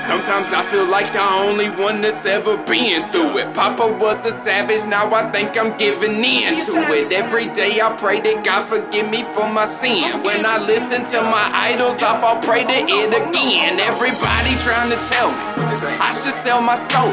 Sometimes 0.00 0.48
I 0.52 0.62
feel 0.62 0.90
like 0.90 1.12
the 1.12 1.22
only 1.22 1.70
one 1.70 2.00
that's 2.00 2.24
ever 2.24 2.56
been 2.56 3.12
through 3.12 3.38
it. 3.38 3.54
Papa 3.54 3.96
was 4.00 4.24
a 4.26 4.32
savage, 4.32 4.86
now 4.88 5.10
I 5.12 5.30
think 5.30 5.56
I'm 5.56 5.76
giving 5.76 6.24
in 6.24 6.64
to 6.64 6.78
it. 6.94 7.12
Every 7.12 7.46
day 7.46 7.80
I 7.80 7.94
pray 7.96 8.20
that 8.20 8.44
God 8.44 8.64
forgive 8.66 9.08
me 9.10 9.22
for 9.22 9.48
my 9.48 9.66
sin. 9.66 10.22
When 10.22 10.46
I 10.46 10.58
listen 10.58 11.04
to 11.04 11.22
my 11.22 11.50
idols, 11.52 12.02
I 12.02 12.20
fall 12.20 12.40
prey 12.40 12.64
to 12.64 12.70
it 12.72 13.12
again. 13.14 13.78
Everybody 13.78 14.56
trying 14.64 14.90
to 14.90 14.98
tell 15.14 15.30
me 15.30 15.98
I 16.00 16.10
should 16.10 16.34
sell 16.42 16.60
my 16.60 16.76
soul, 16.90 17.12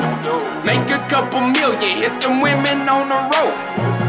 make 0.63 0.89
a 0.89 1.05
couple 1.09 1.41
million, 1.41 1.97
hit 1.97 2.11
some 2.11 2.41
women 2.41 2.87
on 2.87 3.09
the 3.09 3.19
road. 3.35 4.06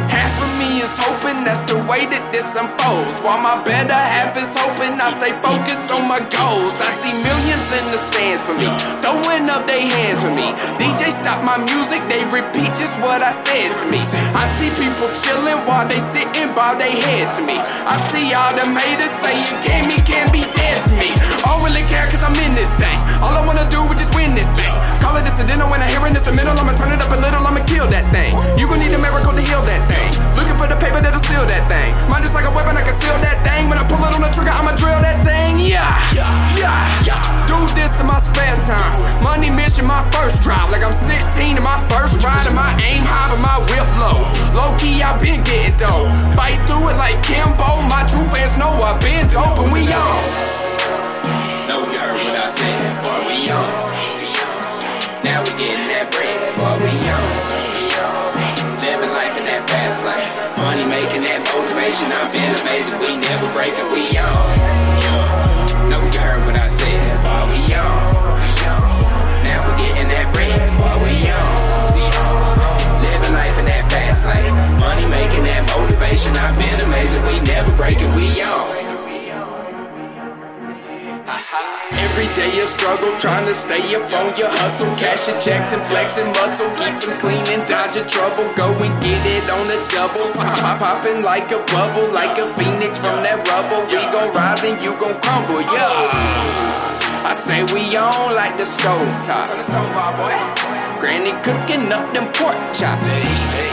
Half 0.89 0.97
of 0.97 1.25
me 1.25 1.45
is 1.45 1.45
hoping 1.45 1.45
that's 1.45 1.61
the 1.71 1.79
way 1.85 2.07
that 2.07 2.33
this 2.33 2.55
unfolds. 2.57 3.21
While 3.21 3.41
my 3.43 3.61
better 3.65 3.93
half 3.93 4.37
is 4.37 4.49
hoping 4.57 4.97
I 4.97 5.13
stay 5.21 5.33
focused 5.45 5.91
on 5.93 6.09
my 6.09 6.21
goals. 6.21 6.75
I 6.81 6.91
see 6.97 7.13
millions 7.13 7.67
in 7.77 7.85
the 7.93 8.01
stands 8.09 8.43
for 8.43 8.55
me, 8.57 8.69
throwing 9.05 9.49
up 9.53 9.67
their 9.67 9.85
hands 9.85 10.21
for 10.25 10.33
me. 10.33 10.49
DJ 10.81 11.13
stop 11.13 11.45
my 11.45 11.59
music, 11.61 12.01
they 12.09 12.25
repeat 12.29 12.73
just 12.77 13.01
what 13.01 13.21
I 13.21 13.33
said 13.33 13.69
to 13.81 13.85
me. 13.91 14.01
I 14.33 14.45
see 14.57 14.71
people 14.81 15.09
chilling 15.13 15.61
while 15.69 15.87
they 15.89 16.01
sitting, 16.01 16.55
bow 16.57 16.79
their 16.79 16.91
head 16.91 17.37
to 17.37 17.43
me. 17.45 17.59
I 17.59 17.97
see 18.09 18.33
all 18.33 18.53
them 18.57 18.73
haters 18.73 19.13
saying, 19.21 19.89
me, 19.89 19.97
can't 20.05 20.33
be 20.33 20.41
dead 20.41 20.79
to 20.89 20.93
me. 20.97 21.11
I 21.45 21.53
don't 21.53 21.65
really 21.65 21.85
care 21.89 22.09
cause 22.09 22.23
I'm 22.25 22.37
in 22.41 22.55
this 22.57 22.71
thing. 22.81 22.99
All 23.21 23.35
I 23.37 23.45
wanna 23.45 23.69
do 23.69 23.85
is 23.93 23.97
just 24.01 24.15
win 24.17 24.33
this 24.33 24.49
thing. 24.57 24.73
Call 25.05 25.17
it 25.17 25.25
incidental 25.29 25.69
when 25.69 25.81
I 25.85 25.89
hear 25.91 26.01
an 26.05 26.17
instrumental, 26.17 26.57
I'ma 26.57 26.73
turn 26.77 26.93
it 26.93 27.01
up 27.01 27.13
a 27.13 27.19
little, 27.21 27.45
I'ma 27.45 27.61
kill 27.69 27.87
that 27.93 28.09
thing. 28.11 28.33
You 28.57 28.67
gon' 28.67 28.81
need 28.81 28.93
a 28.93 29.01
miracle 29.01 29.33
to 29.33 29.43
heal 29.45 29.63
that 29.69 29.83
thing. 29.87 30.11
Looking 30.39 30.57
for 30.57 30.58
this 37.79 37.95
in 38.01 38.07
my 38.07 38.19
spare 38.19 38.59
time. 38.67 38.99
Money 39.23 39.51
mission, 39.51 39.87
my 39.87 40.03
first 40.11 40.43
drive. 40.43 40.71
Like 40.75 40.83
I'm 40.83 40.93
16 40.93 41.57
in 41.57 41.63
my 41.63 41.79
first 41.87 42.19
ride, 42.23 42.47
and 42.51 42.59
my 42.59 42.75
aim 42.83 43.07
high, 43.07 43.31
but 43.31 43.39
my 43.39 43.57
whip 43.71 43.87
low. 44.03 44.19
Low 44.59 44.71
key, 44.83 44.99
I've 45.01 45.23
been 45.23 45.41
getting 45.47 45.79
dope. 45.79 46.11
Fight 46.35 46.59
through 46.67 46.91
it 46.91 46.99
like 46.99 47.23
Kimbo. 47.23 47.71
My 47.87 48.03
true 48.11 48.27
fans 48.35 48.59
know 48.59 48.71
I've 48.83 48.99
been 48.99 49.31
dope, 49.31 49.63
and 49.63 49.71
we 49.71 49.87
on. 49.87 50.19
Know 51.71 51.87
you 51.87 51.99
heard 52.03 52.19
what 52.19 52.35
I 52.35 52.49
said, 52.51 52.83
boy, 53.01 53.19
we 53.31 53.47
on. 53.55 53.89
Now 55.23 55.43
we 55.43 55.51
getting 55.61 55.89
that 55.93 56.11
bread, 56.15 56.39
boy, 56.57 56.79
we 56.79 56.95
on 56.95 57.59
Living 58.79 59.13
life 59.19 59.35
in 59.35 59.45
that 59.51 59.67
fast 59.67 60.07
lane. 60.07 60.31
Money 60.63 60.87
making 60.87 61.27
that 61.27 61.43
motivation, 61.53 62.07
I've 62.15 62.31
been 62.31 62.55
amazing. 62.63 62.99
We 63.03 63.19
never 63.19 63.47
break 63.53 63.75
it, 63.75 63.89
we 63.93 64.07
on. 64.17 65.69
Know 65.91 66.01
you 66.07 66.21
heard 66.21 66.41
what 66.47 66.57
I 66.57 66.69
said, 66.69 66.98
motivation, 76.09 76.37
I've 76.37 76.57
been 76.57 76.81
amazing. 76.87 77.33
We 77.33 77.41
never 77.41 77.77
break 77.77 77.99
it, 78.01 78.09
we 78.17 78.43
on. 78.43 78.79
Every 81.93 82.27
day 82.35 82.61
a 82.61 82.67
struggle, 82.67 83.15
trying 83.19 83.47
to 83.47 83.55
stay 83.55 83.95
up 83.95 84.11
on 84.13 84.37
your 84.37 84.49
hustle. 84.49 84.89
Cash 84.97 85.29
your 85.29 85.39
checks 85.39 85.73
and 85.73 85.83
flexing 85.83 86.27
muscle. 86.29 86.69
Keeps 86.77 87.07
them 87.07 87.19
clean 87.21 87.45
and 87.49 87.69
dodging 87.69 88.07
trouble. 88.07 88.53
Go 88.55 88.73
and 88.75 89.03
get 89.03 89.23
it 89.27 89.49
on 89.51 89.67
the 89.69 89.79
double. 89.91 90.33
Pop, 90.33 90.59
pop, 90.59 90.79
popping 90.79 91.23
like 91.23 91.53
a 91.53 91.59
bubble, 91.71 92.13
like 92.13 92.39
a 92.39 92.47
phoenix 92.55 92.99
from 92.99 93.23
that 93.23 93.47
rubble. 93.47 93.87
We 93.87 94.03
gon' 94.11 94.35
rise 94.35 94.65
and 94.65 94.81
you 94.81 94.97
gon' 94.99 95.21
crumble, 95.21 95.61
yeah. 95.61 97.29
I 97.29 97.35
say 97.35 97.63
we 97.75 97.95
on 97.97 98.35
like 98.35 98.57
the 98.57 98.67
stove 98.67 99.07
top. 99.23 99.49
Turn 99.49 99.59
the 99.59 99.65
stove 99.65 99.95
off, 99.95 100.17
boy. 100.17 100.35
Granny 101.01 101.33
cooking 101.45 101.93
up 101.93 102.13
them 102.15 102.33
pork 102.33 102.57
chops. 102.75 103.68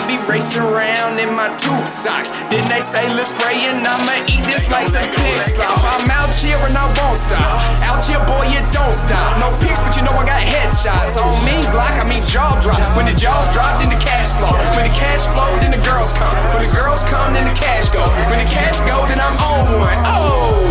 I 0.00 0.08
be 0.08 0.16
racing 0.24 0.64
around 0.64 1.20
in 1.20 1.36
my 1.36 1.52
tube 1.60 1.84
socks. 1.84 2.32
Then 2.48 2.64
they 2.72 2.80
say, 2.80 3.04
let's 3.12 3.28
pray 3.36 3.60
and 3.68 3.84
I'ma 3.84 4.24
eat 4.24 4.40
this 4.48 4.64
like 4.72 4.88
some 4.88 5.04
pig 5.04 5.44
slop. 5.44 5.76
I'm 5.76 6.08
out 6.08 6.32
here 6.32 6.56
and 6.56 6.72
I 6.72 6.88
won't 6.96 7.20
stop. 7.20 7.44
Out 7.84 8.00
here, 8.00 8.16
boy, 8.24 8.48
you 8.48 8.64
don't 8.72 8.96
stop. 8.96 9.36
No 9.36 9.52
pics, 9.60 9.76
but 9.84 9.92
you 9.92 10.00
know 10.00 10.16
I 10.16 10.24
got 10.24 10.40
headshots. 10.40 11.20
On 11.20 11.36
me, 11.44 11.60
block, 11.68 11.92
I 12.00 12.08
mean 12.08 12.24
jaw 12.24 12.56
drop. 12.64 12.80
When 12.96 13.04
the 13.04 13.12
jaws 13.12 13.44
drop, 13.52 13.76
then 13.76 13.92
the 13.92 14.00
cash 14.00 14.32
flow. 14.40 14.56
When 14.72 14.88
the 14.88 14.94
cash 14.96 15.28
flow, 15.28 15.52
then 15.60 15.76
the 15.76 15.82
girls 15.84 16.16
come. 16.16 16.32
When 16.48 16.64
the 16.64 16.72
girls 16.72 17.04
come, 17.04 17.36
then 17.36 17.44
the 17.44 17.56
cash 17.60 17.92
go. 17.92 18.08
When 18.32 18.40
the 18.40 18.48
cash 18.48 18.80
go, 18.88 19.04
then 19.04 19.20
I'm 19.20 19.36
on 19.36 19.84
one. 19.84 20.00
Oh, 20.08 20.64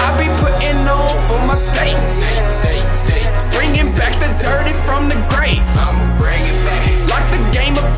I 0.00 0.08
be 0.16 0.32
putting 0.40 0.80
on 0.88 1.12
for 1.28 1.40
my 1.44 1.52
state. 1.52 2.00
Bringing 3.52 3.92
back 3.92 4.16
the 4.16 4.32
dirty 4.40 4.72
from 4.72 5.12
the 5.12 5.20
grave. 5.28 5.60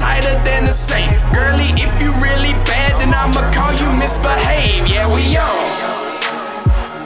Tighter 0.03 0.35
than 0.43 0.67
a 0.69 0.73
safe. 0.73 1.15
Girlie, 1.33 1.71
if 1.79 1.93
you 2.03 2.11
really 2.19 2.55
bad, 2.67 2.99
then 2.99 3.15
I'ma 3.15 3.43
call 3.55 3.73
you 3.79 3.89
misbehave. 3.95 4.91
Yeah, 4.91 5.07
we 5.15 5.23
on. 5.39 5.63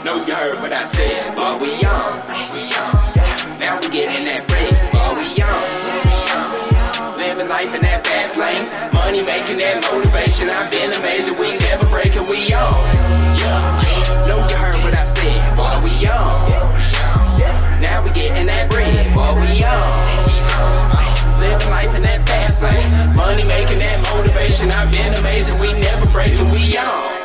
Know 0.05 0.25
you 0.25 0.35
heard 0.35 0.59
what 0.63 0.73
I 0.73 0.81
said, 0.81 1.37
but 1.37 1.61
we 1.61 1.77
on. 1.85 2.13
Now 3.61 3.77
we 3.81 3.89
getting 3.93 4.25
that 4.33 4.49
bread, 4.49 4.73
but 4.97 5.13
we 5.21 5.29
on. 5.45 7.19
Living 7.21 7.49
life 7.49 7.75
in 7.77 7.83
that 7.83 8.01
fast 8.07 8.39
lane. 8.41 8.65
Money 8.95 9.23
making 9.29 9.59
that 9.59 9.85
motivation. 9.93 10.49
I've 10.49 10.71
been 10.71 10.93
amazing. 10.97 11.37
We 11.37 11.57
I've 24.49 24.93
been 24.93 25.13
amazing, 25.15 25.61
we 25.61 25.75
never 25.81 26.07
breaking, 26.07 26.49
we 26.53 26.79
on. 26.79 27.16